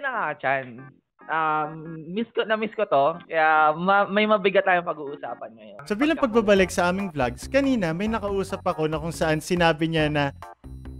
na 0.00 0.10
nga, 0.10 0.26
Chan. 0.40 0.66
Um, 1.30 1.70
miss 2.10 2.26
ko, 2.34 2.42
na-miss 2.42 2.74
ko 2.74 2.82
to. 2.88 3.06
Kaya 3.30 3.70
ma- 3.76 4.08
may 4.10 4.26
mabigat 4.26 4.66
tayong 4.66 4.88
pag-uusapan 4.88 5.50
ngayon. 5.54 5.80
So 5.86 5.94
bilang 5.94 6.18
pagbabalik 6.18 6.72
sa 6.74 6.90
aming 6.90 7.14
vlogs, 7.14 7.46
kanina 7.46 7.94
may 7.94 8.10
nakausap 8.10 8.66
ako 8.66 8.90
na 8.90 8.98
kung 8.98 9.14
saan 9.14 9.38
sinabi 9.38 9.86
niya 9.86 10.10
na 10.10 10.24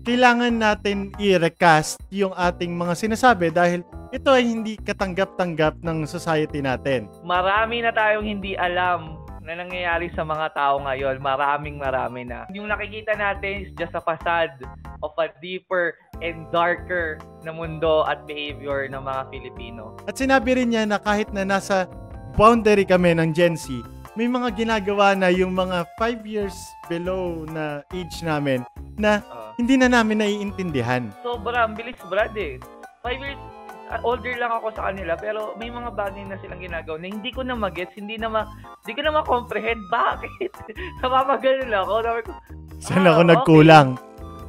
kailangan 0.06 0.54
natin 0.54 1.12
i-recast 1.18 2.00
yung 2.14 2.32
ating 2.32 2.72
mga 2.72 2.94
sinasabi 2.94 3.50
dahil 3.50 3.84
ito 4.14 4.30
ay 4.30 4.46
hindi 4.46 4.74
katanggap-tanggap 4.80 5.82
ng 5.82 6.06
society 6.06 6.62
natin. 6.62 7.10
Marami 7.26 7.82
na 7.82 7.90
tayong 7.90 8.24
hindi 8.24 8.54
alam 8.54 9.20
na 9.44 9.66
nangyayari 9.66 10.14
sa 10.14 10.22
mga 10.22 10.54
tao 10.54 10.78
ngayon. 10.84 11.18
Maraming 11.18 11.80
marami 11.80 12.22
na. 12.28 12.46
Yung 12.54 12.70
nakikita 12.70 13.18
natin 13.18 13.66
is 13.66 13.70
just 13.74 13.94
a 13.98 14.02
facade 14.04 14.54
of 15.02 15.10
a 15.18 15.32
deeper 15.42 15.96
and 16.20 16.48
darker 16.48 17.16
na 17.40 17.50
mundo 17.50 18.04
at 18.04 18.24
behavior 18.24 18.84
ng 18.86 19.00
mga 19.00 19.22
Filipino. 19.28 19.96
At 20.04 20.14
sinabi 20.14 20.54
rin 20.54 20.70
niya 20.70 20.84
na 20.84 20.96
kahit 20.96 21.28
na 21.30 21.42
nasa 21.42 21.88
boundary 22.32 22.84
kami 22.84 23.12
ng 23.12 23.30
Gen 23.30 23.54
Z, 23.54 23.68
may 24.12 24.26
mga 24.26 24.52
ginagawa 24.54 25.14
na 25.14 25.28
yung 25.28 25.52
mga 25.52 25.86
5 25.96 26.22
years 26.24 26.54
below 26.86 27.46
na 27.46 27.80
age 27.90 28.20
namin 28.20 28.62
na 28.94 29.22
Uh, 29.22 29.52
hindi 29.56 29.76
na 29.76 29.88
namin 29.88 30.20
naiintindihan. 30.20 31.12
sobra, 31.20 31.64
ang 31.64 31.74
bilis 31.74 31.96
brad 32.06 32.32
eh. 32.32 32.56
Five 33.00 33.18
years 33.18 33.40
uh, 33.88 34.00
older 34.02 34.32
lang 34.34 34.48
ako 34.50 34.72
sa 34.72 34.88
kanila 34.88 35.12
pero 35.14 35.52
may 35.54 35.68
mga 35.68 35.92
bagay 35.92 36.24
na 36.24 36.36
silang 36.38 36.60
ginagawa 36.60 36.96
na 36.96 37.08
hindi 37.08 37.28
ko 37.28 37.40
na 37.40 37.52
magets, 37.52 37.92
hindi 37.92 38.16
na 38.16 38.28
ma, 38.28 38.40
hindi 38.80 38.92
ko 38.92 39.00
na 39.02 39.12
ma-comprehend 39.14 39.82
bakit. 39.88 40.52
Napapagano 41.00 41.64
lang 41.64 41.82
ako. 41.82 41.94
Sabi 41.98 42.20
ko, 42.22 42.30
Saan 42.78 43.04
Ah, 43.04 43.10
ako 43.10 43.20
okay. 43.20 43.30
nagkulang? 43.30 43.88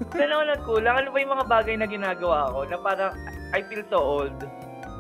Saan 0.09 0.33
ako 0.33 0.43
nagkulang? 0.49 0.95
Ano 0.97 1.07
ba 1.13 1.17
yung 1.21 1.33
mga 1.37 1.45
bagay 1.45 1.75
na 1.77 1.85
ginagawa 1.85 2.49
ko 2.49 2.65
na 2.65 2.77
parang 2.81 3.13
I 3.53 3.61
feel 3.69 3.85
so 3.93 4.01
old 4.01 4.33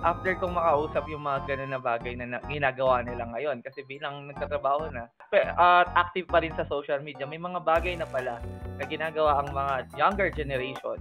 after 0.01 0.33
kong 0.37 0.57
makausap 0.57 1.05
yung 1.09 1.25
mga 1.25 1.45
ganun 1.45 1.71
na 1.77 1.81
bagay 1.81 2.13
na, 2.17 2.25
na 2.25 2.39
ginagawa 2.49 3.05
nila 3.05 3.25
ngayon 3.33 3.61
kasi 3.61 3.85
bilang 3.85 4.29
nagtatrabaho 4.29 4.89
na 4.89 5.09
at 5.57 5.87
active 5.93 6.25
pa 6.25 6.41
rin 6.41 6.53
sa 6.57 6.65
social 6.65 7.01
media 7.05 7.29
may 7.29 7.37
mga 7.37 7.61
bagay 7.61 7.93
na 7.97 8.09
pala 8.09 8.41
na 8.81 8.83
ginagawa 8.85 9.41
ang 9.41 9.53
mga 9.53 9.73
younger 9.97 10.29
generation 10.33 10.97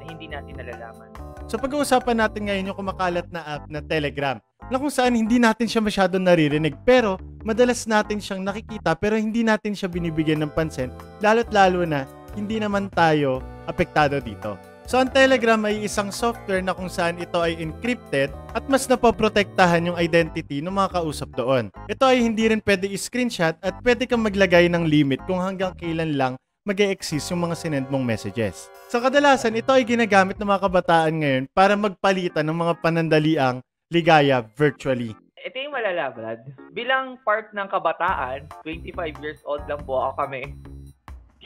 na 0.00 0.04
hindi 0.08 0.26
natin 0.32 0.56
nalalaman. 0.56 1.08
So 1.48 1.60
pag-uusapan 1.60 2.16
natin 2.20 2.48
ngayon 2.48 2.68
yung 2.72 2.78
kumakalat 2.78 3.28
na 3.32 3.40
app 3.44 3.68
na 3.68 3.80
Telegram 3.84 4.40
na 4.68 4.76
kung 4.76 4.92
saan 4.92 5.16
hindi 5.16 5.40
natin 5.40 5.68
siya 5.68 5.80
masyadong 5.80 6.24
naririnig 6.24 6.76
pero 6.84 7.16
madalas 7.44 7.88
natin 7.88 8.20
siyang 8.20 8.44
nakikita 8.44 8.92
pero 8.96 9.16
hindi 9.16 9.40
natin 9.40 9.72
siya 9.72 9.88
binibigyan 9.88 10.44
ng 10.44 10.52
pansin 10.52 10.92
lalo't 11.24 11.48
lalo 11.48 11.88
na 11.88 12.04
hindi 12.38 12.62
naman 12.62 12.86
tayo 12.94 13.42
apektado 13.66 14.22
dito. 14.22 14.54
So 14.88 14.96
ang 14.96 15.12
Telegram 15.12 15.60
ay 15.68 15.84
isang 15.84 16.08
software 16.08 16.64
na 16.64 16.72
kung 16.72 16.88
saan 16.88 17.20
ito 17.20 17.36
ay 17.42 17.60
encrypted 17.60 18.32
at 18.56 18.64
mas 18.72 18.88
napoprotektahan 18.88 19.92
yung 19.92 20.00
identity 20.00 20.64
ng 20.64 20.72
mga 20.72 20.96
kausap 20.96 21.28
doon. 21.36 21.68
Ito 21.90 22.08
ay 22.08 22.24
hindi 22.24 22.48
rin 22.48 22.64
pwede 22.64 22.88
i-screenshot 22.88 23.60
at 23.60 23.74
pwede 23.84 24.08
kang 24.08 24.24
maglagay 24.24 24.70
ng 24.72 24.88
limit 24.88 25.20
kung 25.28 25.44
hanggang 25.44 25.76
kailan 25.76 26.16
lang 26.16 26.34
mag 26.68 26.84
exist 26.84 27.32
yung 27.32 27.48
mga 27.48 27.56
sinend 27.56 27.88
mong 27.88 28.04
messages. 28.04 28.68
Sa 28.92 29.00
kadalasan, 29.00 29.56
ito 29.56 29.72
ay 29.72 29.88
ginagamit 29.88 30.36
ng 30.36 30.44
mga 30.44 30.68
kabataan 30.68 31.14
ngayon 31.16 31.44
para 31.56 31.72
magpalitan 31.76 32.44
ng 32.44 32.56
mga 32.60 32.74
panandaliang 32.84 33.56
ligaya 33.88 34.44
virtually. 34.52 35.16
Ito 35.40 35.56
yung 35.64 35.72
malala, 35.72 36.12
Brad. 36.12 36.44
Bilang 36.76 37.16
part 37.24 37.56
ng 37.56 37.68
kabataan, 37.72 38.52
25 38.60 39.24
years 39.24 39.40
old 39.48 39.64
lang 39.64 39.80
po 39.88 39.96
ako 39.96 40.28
kami. 40.28 40.52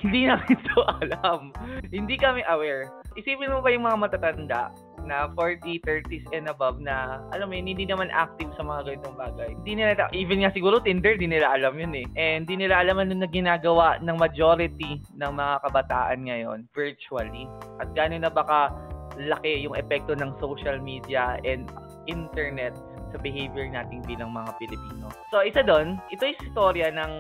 Hindi 0.03 0.27
namin 0.27 0.59
to 0.75 0.83
alam. 1.01 1.55
Hindi 1.89 2.19
kami 2.19 2.43
aware. 2.51 2.91
Isipin 3.15 3.55
mo 3.55 3.63
ba 3.63 3.71
yung 3.71 3.87
mga 3.87 3.99
matatanda 4.03 4.75
na 5.03 5.31
40, 5.35 5.83
30s 5.83 6.27
and 6.31 6.47
above 6.47 6.79
na, 6.79 7.19
alam 7.35 7.51
mo 7.51 7.55
yun, 7.59 7.67
hindi 7.67 7.87
naman 7.87 8.11
active 8.15 8.51
sa 8.55 8.63
mga 8.63 8.87
ganitong 8.87 9.19
bagay. 9.19 9.51
Hindi 9.63 9.73
nila, 9.83 10.11
even 10.15 10.43
nga 10.43 10.55
siguro 10.55 10.79
Tinder, 10.79 11.19
di 11.19 11.27
nila 11.27 11.55
alam 11.55 11.75
yun 11.75 11.95
eh. 11.95 12.07
And 12.15 12.47
di 12.47 12.55
nila 12.55 12.83
alam 12.83 13.03
ano 13.03 13.15
na 13.15 13.27
ginagawa 13.27 13.99
ng 13.99 14.17
majority 14.19 15.03
ng 15.19 15.33
mga 15.35 15.55
kabataan 15.67 16.19
ngayon 16.27 16.59
virtually. 16.71 17.51
At 17.83 17.91
gano'n 17.95 18.23
na 18.23 18.31
baka 18.31 18.71
laki 19.19 19.67
yung 19.67 19.77
epekto 19.77 20.17
ng 20.17 20.39
social 20.41 20.81
media 20.81 21.37
and 21.45 21.69
internet 22.09 22.73
sa 23.13 23.21
behavior 23.21 23.69
natin 23.69 24.01
bilang 24.09 24.33
mga 24.33 24.57
Pilipino. 24.57 25.13
So, 25.29 25.45
isa 25.45 25.61
doon, 25.61 26.01
ito 26.09 26.25
yung 26.25 26.39
istorya 26.41 26.89
ng 26.91 27.13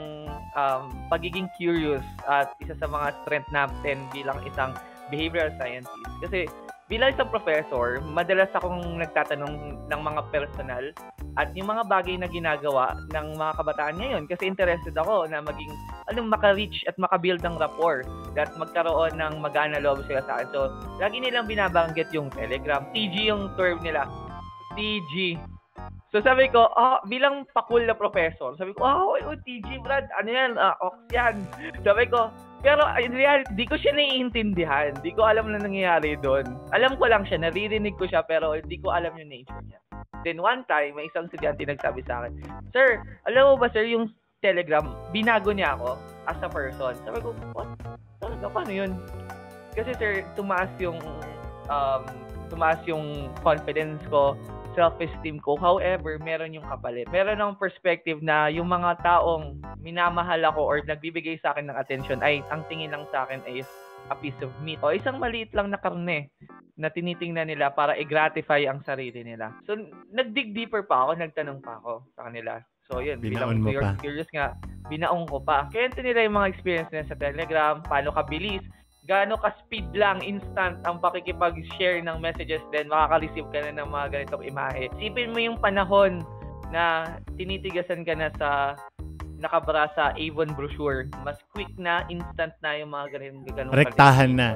um, 0.57 0.83
pagiging 1.13 1.47
curious 1.61 2.05
at 2.25 2.57
isa 2.65 2.73
sa 2.81 2.89
mga 2.89 3.13
strength 3.23 3.51
natin 3.53 4.01
bilang 4.11 4.41
isang 4.49 4.73
behavioral 5.13 5.53
scientist. 5.61 6.09
Kasi 6.25 6.49
bilang 6.89 7.13
isang 7.13 7.29
professor, 7.29 8.01
madalas 8.01 8.49
akong 8.57 9.01
nagtatanong 9.01 9.85
ng 9.89 10.01
mga 10.01 10.21
personal 10.33 10.85
at 11.41 11.49
yung 11.57 11.73
mga 11.73 11.89
bagay 11.89 12.17
na 12.21 12.29
ginagawa 12.29 12.93
ng 13.13 13.37
mga 13.41 13.53
kabataan 13.57 13.97
ngayon 13.97 14.23
kasi 14.29 14.45
interested 14.45 14.93
ako 15.01 15.25
na 15.29 15.41
maging 15.41 15.73
anong 16.13 16.29
maka-reach 16.29 16.85
at 16.85 16.97
maka-build 17.01 17.41
ng 17.41 17.57
rapport 17.57 18.05
at 18.37 18.53
magkaroon 18.61 19.17
ng 19.17 19.41
magana 19.41 19.81
loob 19.81 20.05
sila 20.05 20.21
sa 20.29 20.41
akin. 20.41 20.49
So, 20.53 20.61
lagi 21.01 21.25
nilang 21.25 21.49
binabanggit 21.49 22.13
yung 22.13 22.29
Telegram. 22.29 22.85
TG 22.93 23.33
yung 23.33 23.53
term 23.57 23.81
nila. 23.81 24.05
TG. 24.77 25.41
So 26.13 26.21
sabi 26.21 26.53
ko, 26.53 26.69
ah, 26.77 27.01
bilang 27.09 27.49
pakul 27.57 27.89
na 27.89 27.97
professor, 27.97 28.53
sabi 28.61 28.77
ko, 28.77 28.85
ah, 28.85 29.01
oh, 29.01 29.17
TG, 29.33 29.81
Brad, 29.81 30.05
ano 30.21 30.29
yan, 30.29 30.61
ah, 30.61 30.77
ox 30.85 30.97
yan. 31.09 31.41
Sabi 31.87 32.05
ko, 32.05 32.29
pero 32.61 32.85
in 33.01 33.17
reality, 33.17 33.49
di 33.57 33.65
ko 33.65 33.81
siya 33.81 33.97
naiintindihan. 33.97 34.93
Di 35.01 35.17
ko 35.17 35.25
alam 35.25 35.49
na 35.51 35.59
nangyayari 35.59 36.21
doon. 36.21 36.45
Alam 36.77 37.01
ko 37.01 37.09
lang 37.09 37.25
siya, 37.25 37.41
naririnig 37.41 37.97
ko 37.97 38.05
siya, 38.05 38.23
pero 38.29 38.55
di 38.61 38.77
ko 38.77 38.93
alam 38.93 39.17
yung 39.17 39.33
nature 39.33 39.65
niya. 39.65 39.81
Then 40.23 40.39
one 40.39 40.63
time, 40.71 40.95
may 40.95 41.11
isang 41.11 41.27
estudyante 41.27 41.65
nagsabi 41.67 42.05
sa 42.07 42.23
akin, 42.23 42.39
Sir, 42.71 43.03
alam 43.27 43.43
mo 43.51 43.55
ba 43.59 43.73
sir, 43.73 43.89
yung 43.89 44.13
Telegram, 44.45 44.85
binago 45.11 45.51
niya 45.51 45.75
ako 45.75 45.99
as 46.29 46.39
a 46.45 46.51
person. 46.53 46.95
Sabi 47.03 47.19
ko, 47.25 47.35
what? 47.57 47.67
Talaga, 48.21 48.47
paano 48.53 48.71
yun? 48.71 48.93
Kasi 49.75 49.97
sir, 49.97 50.23
tumaas 50.37 50.71
yung, 50.79 51.01
um, 51.67 52.03
tumaas 52.53 52.79
yung 52.87 53.33
confidence 53.43 54.05
ko, 54.13 54.37
self-esteem 54.73 55.41
ko. 55.41 55.57
However, 55.57 56.17
meron 56.21 56.57
yung 56.57 56.67
kapalit. 56.67 57.09
Meron 57.13 57.41
ng 57.41 57.61
perspective 57.61 58.21
na 58.21 58.49
yung 58.49 58.69
mga 58.69 59.01
taong 59.05 59.61
minamahal 59.81 60.41
ako 60.49 60.61
or 60.65 60.77
nagbibigay 60.85 61.37
sa 61.41 61.53
akin 61.53 61.69
ng 61.71 61.77
attention 61.77 62.21
ay 62.21 62.41
ang 62.49 62.65
tingin 62.67 62.93
lang 62.93 63.05
sa 63.13 63.25
akin 63.29 63.43
is 63.49 63.69
a 64.11 64.17
piece 64.19 64.39
of 64.43 64.51
meat. 64.61 64.81
O 64.83 64.91
isang 64.91 65.23
maliit 65.23 65.53
lang 65.55 65.71
na 65.71 65.79
karne 65.79 66.33
na 66.77 66.89
tinitingnan 66.89 67.53
nila 67.53 67.71
para 67.71 67.95
i-gratify 67.95 68.65
ang 68.67 68.81
sarili 68.83 69.23
nila. 69.23 69.53
So, 69.69 69.77
nag-dig 70.11 70.57
deeper 70.57 70.83
pa 70.83 71.07
ako, 71.07 71.21
nagtanong 71.21 71.61
pa 71.61 71.79
ako 71.79 72.09
sa 72.17 72.27
kanila. 72.27 72.59
So, 72.89 72.99
yun. 72.99 73.21
Binaon 73.23 73.61
bilang 73.61 73.63
mo 73.63 73.71
curious, 73.71 73.95
pa. 73.95 74.03
curious 74.03 74.31
nga, 74.33 74.47
binaong 74.89 75.27
ko 75.29 75.39
pa. 75.45 75.69
Kaya 75.71 75.93
nila 76.01 76.27
yung 76.27 76.37
mga 76.41 76.51
experience 76.51 76.91
nila 76.91 77.07
sa 77.07 77.17
Telegram, 77.21 77.75
paano 77.85 78.11
kabilis, 78.17 78.65
gaano 79.03 79.35
ka-speed 79.39 79.91
lang, 79.99 80.23
instant 80.23 80.79
ang 80.87 81.03
pakikipag-share 81.03 81.99
ng 82.07 82.23
messages 82.23 82.63
then 82.71 82.87
makaka-receive 82.87 83.51
ka 83.51 83.59
na 83.67 83.83
ng 83.83 83.89
mga 83.91 84.07
ganitong 84.15 84.45
imahe. 84.47 84.87
Isipin 84.95 85.35
mo 85.35 85.39
yung 85.43 85.59
panahon 85.59 86.23
na 86.71 87.19
tinitigasan 87.35 88.07
ka 88.07 88.15
na 88.15 88.31
sa 88.39 88.79
nakabara 89.43 89.91
sa 89.99 90.15
Avon 90.15 90.55
brochure. 90.55 91.11
Mas 91.27 91.37
quick 91.51 91.71
na, 91.75 92.07
instant 92.07 92.55
na 92.63 92.79
yung 92.79 92.95
mga 92.95 93.19
ganitong 93.19 93.45
ganong 93.51 93.75
Rektahan 93.75 94.33
na. 94.39 94.49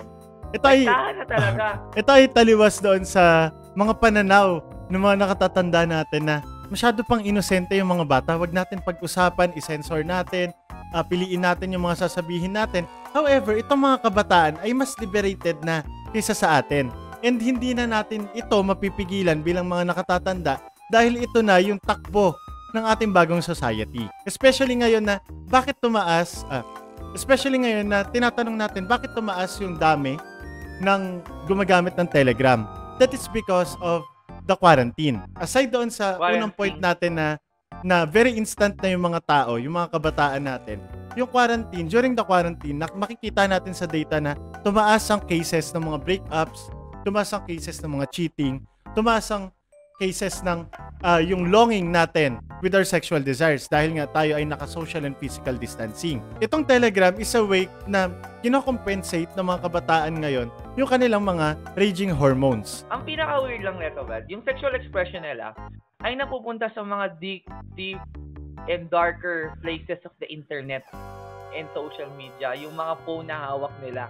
Ito 0.54 0.66
ay 0.70 0.86
Rektahan 0.86 1.14
na 1.18 1.24
talaga. 1.26 1.64
ito 2.00 2.10
ay 2.14 2.24
taliwas 2.30 2.78
doon 2.78 3.02
sa 3.02 3.50
mga 3.74 3.98
pananaw 3.98 4.62
ng 4.86 5.02
mga 5.02 5.16
nakatatanda 5.26 5.82
natin 5.82 6.22
na 6.22 6.36
masyado 6.70 7.02
pang 7.02 7.18
inosente 7.18 7.74
yung 7.74 7.90
mga 7.90 8.06
bata. 8.06 8.38
Huwag 8.38 8.54
natin 8.54 8.78
pag-usapan, 8.78 9.58
isensor 9.58 10.06
natin, 10.06 10.54
ah, 10.94 11.02
piliin 11.02 11.42
natin 11.42 11.74
yung 11.74 11.82
mga 11.82 12.06
sasabihin 12.06 12.54
natin. 12.54 12.86
However, 13.16 13.56
itong 13.56 13.80
mga 13.80 14.04
kabataan 14.04 14.54
ay 14.60 14.76
mas 14.76 14.92
liberated 15.00 15.56
na 15.64 15.80
kaysa 16.12 16.36
sa 16.36 16.60
atin. 16.60 16.92
And 17.24 17.40
hindi 17.40 17.72
na 17.72 17.88
natin 17.88 18.28
ito 18.36 18.52
mapipigilan 18.60 19.40
bilang 19.40 19.64
mga 19.72 19.88
nakatatanda 19.88 20.60
dahil 20.92 21.24
ito 21.24 21.40
na 21.40 21.56
yung 21.56 21.80
takbo 21.80 22.36
ng 22.76 22.84
ating 22.84 23.16
bagong 23.16 23.40
society. 23.40 24.04
Especially 24.28 24.76
ngayon 24.76 25.00
na 25.00 25.16
bakit 25.48 25.80
tumaas, 25.80 26.44
ah, 26.52 26.60
especially 27.16 27.56
ngayon 27.56 27.88
na 27.88 28.04
tinatanong 28.04 28.52
natin 28.52 28.84
bakit 28.84 29.08
tumaas 29.16 29.56
yung 29.64 29.80
dami 29.80 30.20
ng 30.84 31.24
gumagamit 31.48 31.96
ng 31.96 32.04
Telegram. 32.12 32.68
That 33.00 33.16
is 33.16 33.24
because 33.32 33.80
of 33.80 34.04
the 34.44 34.60
quarantine. 34.60 35.24
Aside 35.40 35.72
doon 35.72 35.88
sa 35.88 36.20
unang 36.20 36.52
point 36.52 36.76
natin 36.76 37.16
na 37.16 37.28
na 37.80 38.04
very 38.04 38.36
instant 38.36 38.76
na 38.76 38.92
yung 38.92 39.08
mga 39.08 39.20
tao, 39.24 39.56
yung 39.56 39.72
mga 39.72 39.88
kabataan 39.88 40.44
natin, 40.44 40.84
yung 41.16 41.26
quarantine, 41.32 41.88
during 41.88 42.12
the 42.12 42.22
quarantine, 42.22 42.76
makikita 42.76 43.48
natin 43.48 43.72
sa 43.72 43.88
data 43.88 44.20
na 44.20 44.36
tumaas 44.60 45.08
ang 45.08 45.24
cases 45.24 45.72
ng 45.72 45.80
mga 45.80 45.98
breakups, 46.04 46.68
tumaas 47.08 47.32
ang 47.32 47.42
cases 47.48 47.80
ng 47.80 47.96
mga 47.96 48.06
cheating, 48.12 48.60
tumaas 48.92 49.32
ang 49.32 49.48
cases 49.96 50.44
ng 50.44 50.68
uh, 51.00 51.20
yung 51.24 51.48
longing 51.48 51.88
natin 51.88 52.36
with 52.60 52.76
our 52.76 52.84
sexual 52.84 53.16
desires 53.16 53.64
dahil 53.64 53.96
nga 53.96 54.04
tayo 54.12 54.36
ay 54.36 54.44
naka-social 54.44 55.08
and 55.08 55.16
physical 55.16 55.56
distancing. 55.56 56.20
Itong 56.44 56.68
Telegram 56.68 57.16
is 57.16 57.32
a 57.32 57.40
way 57.40 57.64
na 57.88 58.12
kinocompensate 58.44 59.32
ng 59.32 59.44
mga 59.48 59.60
kabataan 59.64 60.20
ngayon 60.20 60.52
yung 60.76 60.84
kanilang 60.84 61.24
mga 61.24 61.56
raging 61.80 62.12
hormones. 62.12 62.84
Ang 62.92 63.08
pinaka-weird 63.08 63.64
lang 63.64 63.80
nito, 63.80 64.04
Brad, 64.04 64.28
yung 64.28 64.44
sexual 64.44 64.76
expression 64.76 65.24
nila 65.24 65.56
ay 66.04 66.12
napupunta 66.12 66.68
sa 66.76 66.84
mga 66.84 67.16
deep, 67.16 67.48
deep 67.72 67.96
and 68.68 68.88
darker 68.88 69.54
places 69.60 70.00
of 70.04 70.12
the 70.20 70.28
internet 70.32 70.84
and 71.52 71.68
social 71.76 72.08
media, 72.16 72.56
yung 72.56 72.76
mga 72.76 72.94
phone 73.04 73.28
na 73.28 73.36
hawak 73.36 73.72
nila 73.84 74.08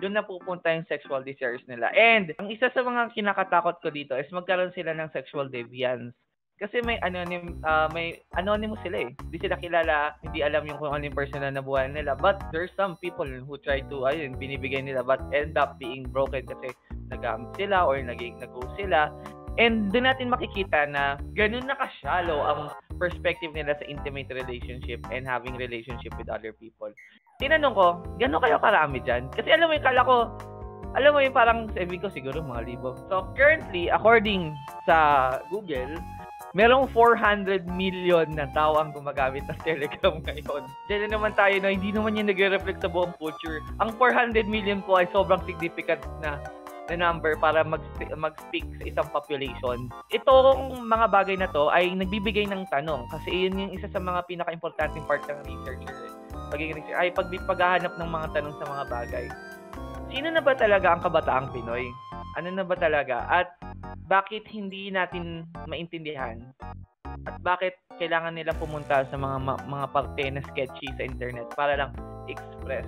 doon 0.00 0.16
na 0.16 0.24
pupunta 0.24 0.72
yung 0.72 0.88
sexual 0.88 1.20
desires 1.20 1.60
nila. 1.68 1.92
And, 1.92 2.32
ang 2.40 2.48
isa 2.48 2.72
sa 2.72 2.80
mga 2.80 3.12
kinakatakot 3.12 3.84
ko 3.84 3.92
dito 3.92 4.16
is 4.16 4.26
magkaroon 4.32 4.72
sila 4.72 4.96
ng 4.96 5.12
sexual 5.12 5.52
deviance. 5.52 6.16
Kasi 6.60 6.84
may 6.84 7.00
anonym 7.00 7.56
uh, 7.64 7.88
may 7.88 8.20
anonymous 8.36 8.84
sila 8.84 9.08
eh. 9.08 9.10
Hindi 9.16 9.38
sila 9.40 9.56
kilala, 9.56 10.12
hindi 10.20 10.44
alam 10.44 10.68
yung 10.68 10.76
kung 10.76 10.92
ano 10.92 11.08
yung 11.08 11.16
personal 11.16 11.48
na 11.48 11.64
buhay 11.64 11.88
nila. 11.88 12.12
But 12.12 12.52
there's 12.52 12.72
some 12.76 13.00
people 13.00 13.24
who 13.24 13.56
try 13.64 13.80
to 13.80 13.96
ayun 14.04 14.36
binibigay 14.36 14.84
nila 14.84 15.00
but 15.00 15.24
end 15.32 15.56
up 15.56 15.80
being 15.80 16.04
broken 16.04 16.44
kasi 16.44 16.76
nagamit 17.08 17.48
sila 17.56 17.88
or 17.88 17.96
naging 17.96 18.36
nag 18.44 18.52
sila. 18.76 19.08
And 19.56 19.88
doon 19.88 20.04
natin 20.04 20.28
makikita 20.28 20.84
na 20.92 21.16
ganun 21.32 21.64
na 21.64 21.80
ka-shallow 21.80 22.44
ang 22.44 22.60
perspective 23.00 23.56
nila 23.56 23.72
sa 23.80 23.88
intimate 23.88 24.28
relationship 24.28 25.00
and 25.08 25.24
having 25.24 25.56
relationship 25.56 26.12
with 26.20 26.28
other 26.28 26.52
people 26.52 26.92
tinanong 27.40 27.72
ko, 27.72 27.86
gano'n 28.20 28.42
kayo 28.44 28.60
karami 28.60 29.00
dyan? 29.00 29.32
Kasi 29.32 29.48
alam 29.48 29.72
mo 29.72 29.74
yung 29.74 29.88
kala 29.88 30.04
ko, 30.04 30.16
alam 30.92 31.10
mo 31.16 31.18
yung 31.24 31.34
parang 31.34 31.58
sabi 31.72 31.96
ko 31.96 32.12
siguro 32.12 32.44
mga 32.44 32.68
libo. 32.68 32.92
So 33.08 33.32
currently, 33.32 33.88
according 33.88 34.52
sa 34.84 35.40
Google, 35.48 35.96
merong 36.52 36.92
400 36.92 37.64
million 37.72 38.28
na 38.36 38.44
tao 38.52 38.76
ang 38.76 38.92
gumagamit 38.92 39.48
ng 39.48 39.58
Telegram 39.64 40.20
ngayon. 40.28 40.68
Diyan 40.92 41.00
na 41.08 41.16
naman 41.16 41.32
tayo 41.32 41.56
na 41.64 41.72
hindi 41.72 41.90
naman 41.90 42.20
yung 42.20 42.28
nagre-reflect 42.28 42.84
sa 42.84 42.92
buong 42.92 43.16
culture. 43.16 43.64
Ang 43.80 43.96
400 43.96 44.44
million 44.44 44.84
po 44.84 45.00
ay 45.00 45.08
sobrang 45.08 45.40
significant 45.48 46.04
na 46.20 46.36
na 46.90 46.98
number 46.98 47.38
para 47.38 47.62
mag 47.62 47.80
mag-speak 48.18 48.66
sa 48.82 48.84
isang 48.90 49.08
population. 49.14 49.86
Itong 50.10 50.82
mga 50.82 51.06
bagay 51.06 51.36
na 51.38 51.48
to 51.54 51.70
ay 51.70 51.94
nagbibigay 51.94 52.50
ng 52.50 52.66
tanong 52.68 53.06
kasi 53.14 53.46
yun 53.46 53.56
yung 53.56 53.72
isa 53.72 53.86
sa 53.86 54.02
mga 54.02 54.26
pinaka-importanting 54.26 55.06
part 55.06 55.22
ng 55.30 55.38
researcher. 55.46 55.94
Eh 55.94 56.20
pagiging 56.50 56.82
ay 56.92 57.14
pag 57.14 57.30
paghahanap 57.30 57.94
ng 57.96 58.10
mga 58.10 58.26
tanong 58.34 58.54
sa 58.58 58.66
mga 58.66 58.84
bagay. 58.90 59.26
Sino 60.10 60.28
na 60.34 60.42
ba 60.42 60.52
talaga 60.58 60.86
ang 60.90 61.02
kabataang 61.06 61.54
Pinoy? 61.54 61.86
Ano 62.34 62.50
na 62.50 62.66
ba 62.66 62.74
talaga? 62.74 63.22
At 63.30 63.54
bakit 64.10 64.50
hindi 64.50 64.90
natin 64.90 65.46
maintindihan? 65.70 66.42
At 67.26 67.38
bakit 67.46 67.78
kailangan 68.02 68.34
nila 68.34 68.50
pumunta 68.58 69.06
sa 69.06 69.16
mga 69.16 69.62
mga 69.70 69.86
parte 69.94 70.24
na 70.34 70.42
sketchy 70.50 70.90
sa 70.98 71.06
internet 71.06 71.46
para 71.54 71.78
lang 71.78 71.94
express 72.26 72.86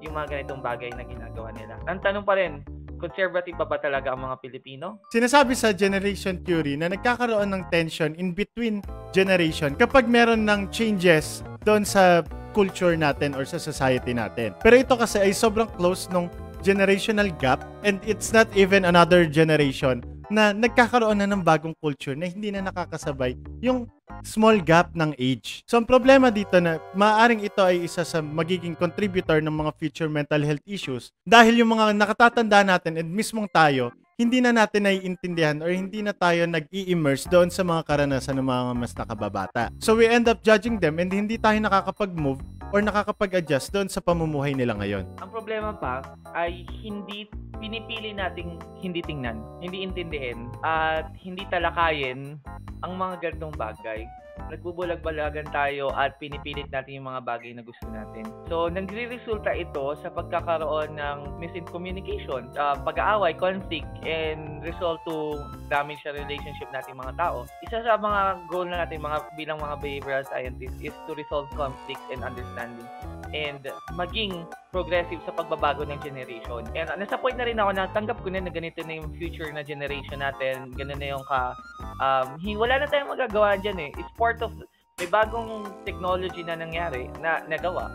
yung 0.00 0.16
mga 0.16 0.40
ganitong 0.40 0.64
bagay 0.64 0.90
na 0.96 1.04
ginagawa 1.04 1.52
nila. 1.54 1.76
Ang 1.86 2.00
tanong 2.00 2.26
pa 2.26 2.34
rin, 2.34 2.64
conservative 3.02 3.58
pa 3.58 3.66
ba 3.66 3.82
talaga 3.82 4.14
ang 4.14 4.22
mga 4.22 4.36
Pilipino? 4.38 5.02
Sinasabi 5.10 5.58
sa 5.58 5.74
generation 5.74 6.38
theory 6.46 6.78
na 6.78 6.86
nagkakaroon 6.94 7.50
ng 7.50 7.62
tension 7.74 8.14
in 8.14 8.30
between 8.30 8.78
generation 9.10 9.74
kapag 9.74 10.06
meron 10.06 10.46
ng 10.46 10.70
changes 10.70 11.42
doon 11.66 11.82
sa 11.82 12.22
culture 12.54 12.94
natin 12.94 13.34
or 13.34 13.42
sa 13.42 13.58
society 13.58 14.14
natin. 14.14 14.54
Pero 14.62 14.78
ito 14.78 14.94
kasi 14.94 15.18
ay 15.18 15.34
sobrang 15.34 15.66
close 15.74 16.06
nung 16.14 16.30
generational 16.62 17.26
gap 17.42 17.66
and 17.82 17.98
it's 18.06 18.30
not 18.30 18.46
even 18.54 18.86
another 18.86 19.26
generation 19.26 19.98
na 20.32 20.56
nagkakaroon 20.56 21.20
na 21.20 21.28
ng 21.28 21.44
bagong 21.44 21.76
culture 21.76 22.16
na 22.16 22.24
hindi 22.24 22.48
na 22.48 22.64
nakakasabay 22.64 23.36
yung 23.60 23.84
small 24.24 24.58
gap 24.64 24.96
ng 24.96 25.12
age. 25.20 25.60
So 25.68 25.76
ang 25.76 25.84
problema 25.84 26.32
dito 26.32 26.56
na 26.58 26.80
maaring 26.96 27.44
ito 27.44 27.60
ay 27.60 27.84
isa 27.84 28.02
sa 28.02 28.24
magiging 28.24 28.72
contributor 28.72 29.44
ng 29.44 29.52
mga 29.52 29.70
future 29.76 30.08
mental 30.08 30.40
health 30.40 30.64
issues 30.64 31.12
dahil 31.28 31.60
yung 31.60 31.76
mga 31.76 31.92
nakatatanda 31.92 32.64
natin 32.64 32.96
and 32.96 33.08
mismong 33.12 33.46
tayo 33.52 33.92
hindi 34.22 34.38
na 34.38 34.54
natin 34.54 34.86
naiintindihan 34.86 35.58
or 35.58 35.74
hindi 35.74 35.98
na 35.98 36.14
tayo 36.14 36.46
nag-i-immerse 36.46 37.26
doon 37.26 37.50
sa 37.50 37.66
mga 37.66 37.82
karanasan 37.82 38.38
ng 38.38 38.46
mga 38.46 38.62
mas 38.78 38.94
nakababata. 38.94 39.74
So 39.82 39.98
we 39.98 40.06
end 40.06 40.30
up 40.30 40.46
judging 40.46 40.78
them 40.78 41.02
and 41.02 41.10
hindi 41.10 41.34
tayo 41.34 41.58
nakakapag-move 41.58 42.38
or 42.70 42.80
nakakapag-adjust 42.80 43.74
doon 43.74 43.90
sa 43.90 43.98
pamumuhay 43.98 44.54
nila 44.54 44.78
ngayon. 44.78 45.04
Ang 45.18 45.30
problema 45.34 45.74
pa 45.74 46.06
ay 46.38 46.62
hindi 46.70 47.26
pinipili 47.58 48.14
nating 48.14 48.62
hindi 48.78 49.02
tingnan, 49.02 49.42
hindi 49.58 49.82
intindihin 49.82 50.54
at 50.62 51.10
hindi 51.18 51.42
talakayin 51.50 52.38
ang 52.82 52.98
mga 52.98 53.14
ganitong 53.30 53.54
bagay 53.56 54.04
nagbubulag-balagan 54.48 55.48
tayo 55.52 55.92
at 55.92 56.16
pinipilit 56.16 56.68
natin 56.72 57.00
yung 57.00 57.08
mga 57.08 57.20
bagay 57.24 57.52
na 57.52 57.64
gusto 57.64 57.84
natin. 57.92 58.24
So, 58.48 58.68
nagre-resulta 58.68 59.52
ito 59.52 59.96
sa 59.96 60.08
pagkakaroon 60.12 60.96
ng 60.96 61.40
miscommunication, 61.40 62.48
uh, 62.56 62.76
pag-aaway, 62.80 63.36
conflict, 63.36 63.88
and 64.04 64.64
result 64.64 65.00
to 65.08 65.40
damage 65.68 66.00
sa 66.04 66.16
relationship 66.16 66.68
natin 66.72 66.96
mga 66.96 67.16
tao. 67.16 67.44
Isa 67.64 67.84
sa 67.84 67.96
mga 67.96 68.48
goal 68.48 68.68
na 68.68 68.84
natin 68.84 69.04
mga 69.04 69.18
bilang 69.36 69.58
mga 69.60 69.76
behavioral 69.80 70.24
scientists 70.28 70.80
is 70.80 70.96
to 71.08 71.12
resolve 71.16 71.48
conflicts 71.56 72.04
and 72.12 72.24
understanding 72.24 72.88
and 73.32 73.64
maging 73.96 74.44
progressive 74.70 75.20
sa 75.24 75.32
pagbabago 75.32 75.84
ng 75.88 76.00
generation. 76.04 76.64
And 76.76 76.88
uh, 76.88 76.96
nasa 76.96 77.16
point 77.16 77.36
na 77.36 77.48
rin 77.48 77.60
ako 77.60 77.70
na 77.76 77.88
tanggap 77.92 78.20
ko 78.20 78.28
na 78.28 78.44
na 78.44 78.52
ganito 78.52 78.84
na 78.84 79.00
yung 79.00 79.12
future 79.16 79.48
na 79.52 79.64
generation 79.64 80.20
natin, 80.20 80.72
ganun 80.76 81.00
na 81.00 81.08
yung 81.16 81.24
ka, 81.26 81.56
um, 82.00 82.36
wala 82.56 82.80
na 82.80 82.86
tayong 82.88 83.12
magagawa 83.12 83.56
dyan 83.60 83.88
eh. 83.88 83.90
It's 83.96 84.12
part 84.16 84.40
of, 84.44 84.52
may 85.00 85.08
bagong 85.08 85.66
technology 85.88 86.44
na 86.44 86.54
nangyari, 86.54 87.08
na 87.18 87.42
nagawa. 87.48 87.88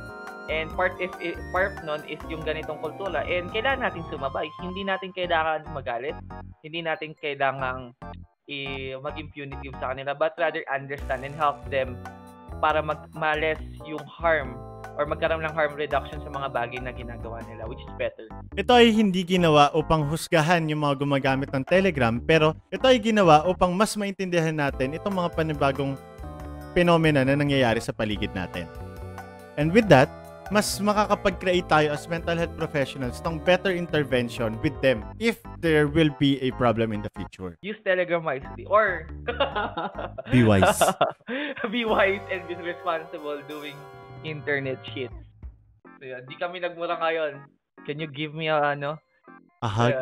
And 0.48 0.72
part 0.72 0.96
is 1.04 1.12
part 1.52 1.84
nun 1.84 2.08
is 2.08 2.24
yung 2.32 2.40
ganitong 2.40 2.80
kultura 2.80 3.28
and 3.28 3.52
kailangan 3.52 3.92
natin 3.92 4.08
sumabay. 4.08 4.48
Hindi 4.64 4.88
natin 4.88 5.12
kailangan 5.12 5.68
magalit. 5.76 6.16
Hindi 6.64 6.88
natin 6.88 7.12
kailangan 7.20 7.92
i 8.48 8.96
maging 8.96 9.28
punitive 9.36 9.76
sa 9.76 9.92
kanila 9.92 10.16
but 10.16 10.32
rather 10.40 10.64
understand 10.72 11.28
and 11.28 11.36
help 11.36 11.60
them 11.68 12.00
para 12.64 12.80
mag 12.80 13.04
males 13.12 13.60
yung 13.84 14.02
harm 14.08 14.56
or 14.98 15.06
magkaroon 15.06 15.46
ng 15.46 15.54
harm 15.54 15.78
reduction 15.78 16.18
sa 16.26 16.30
mga 16.34 16.50
bagay 16.50 16.80
na 16.82 16.90
ginagawa 16.90 17.40
nila, 17.46 17.70
which 17.70 17.80
is 17.86 17.94
better. 18.02 18.26
Ito 18.58 18.74
ay 18.74 18.90
hindi 18.90 19.22
ginawa 19.22 19.70
upang 19.78 20.10
husgahan 20.10 20.66
yung 20.68 20.82
mga 20.82 21.06
gumagamit 21.06 21.54
ng 21.54 21.64
Telegram, 21.64 22.18
pero 22.18 22.58
ito 22.74 22.84
ay 22.90 22.98
ginawa 22.98 23.46
upang 23.46 23.72
mas 23.78 23.94
maintindihan 23.94 24.58
natin 24.58 24.98
itong 24.98 25.14
mga 25.14 25.30
panibagong 25.38 25.94
phenomena 26.74 27.22
na 27.22 27.38
nangyayari 27.38 27.78
sa 27.78 27.94
paligid 27.94 28.34
natin. 28.34 28.66
And 29.58 29.70
with 29.74 29.90
that, 29.90 30.10
mas 30.48 30.80
makakapag-create 30.80 31.68
tayo 31.68 31.92
as 31.92 32.08
mental 32.08 32.40
health 32.40 32.56
professionals 32.56 33.20
ng 33.24 33.44
better 33.44 33.76
intervention 33.76 34.56
with 34.64 34.74
them 34.80 35.04
if 35.20 35.40
there 35.60 35.92
will 35.92 36.12
be 36.16 36.40
a 36.40 36.56
problem 36.56 36.96
in 36.96 37.04
the 37.04 37.12
future. 37.20 37.60
Use 37.60 37.78
Telegram 37.84 38.24
wisely 38.24 38.64
or 38.72 39.12
be 40.32 40.48
wise. 40.48 40.80
be 41.74 41.84
wise 41.84 42.24
and 42.32 42.48
be 42.48 42.56
responsible 42.56 43.44
doing 43.52 43.76
internet 44.26 44.82
shit. 44.94 45.14
So, 46.02 46.06
yun. 46.06 46.26
Di 46.26 46.36
kami 46.42 46.62
nagmura 46.62 46.98
ngayon. 46.98 47.46
Can 47.86 48.02
you 48.02 48.10
give 48.10 48.34
me 48.34 48.50
a, 48.50 48.74
ano? 48.74 48.98
A 49.62 49.70
hug? 49.70 49.94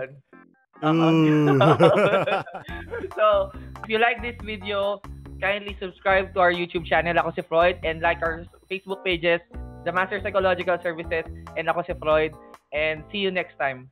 A 0.79 0.91
hug. 0.91 1.17
so, 3.19 3.51
if 3.83 3.87
you 3.91 3.99
like 3.99 4.23
this 4.23 4.39
video, 4.39 5.03
kindly 5.43 5.75
subscribe 5.79 6.31
to 6.33 6.39
our 6.39 6.55
YouTube 6.55 6.87
channel. 6.87 7.19
Ako 7.19 7.35
si 7.35 7.43
Freud 7.43 7.75
and 7.83 7.99
like 7.99 8.23
our 8.23 8.47
Facebook 8.71 9.03
pages, 9.03 9.43
The 9.83 9.91
Master 9.91 10.23
Psychological 10.23 10.79
Services 10.79 11.27
and 11.59 11.67
ako 11.67 11.83
si 11.83 11.93
Freud. 11.99 12.31
And 12.71 13.03
see 13.11 13.19
you 13.19 13.31
next 13.31 13.59
time. 13.59 13.83